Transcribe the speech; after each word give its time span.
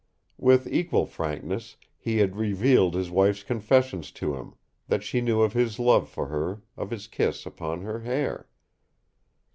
With 0.39 0.65
equal 0.65 1.05
frankness 1.05 1.77
he 1.95 2.17
had 2.17 2.35
revealed 2.35 2.95
his 2.95 3.11
wife's 3.11 3.43
confessions 3.43 4.09
to 4.13 4.33
him, 4.33 4.55
that 4.87 5.03
she 5.03 5.21
knew 5.21 5.43
of 5.43 5.53
his 5.53 5.77
love 5.77 6.09
for 6.09 6.25
her, 6.25 6.63
of 6.75 6.89
his 6.89 7.05
kiss 7.05 7.45
upon 7.45 7.83
her 7.83 7.99
hair. 7.99 8.47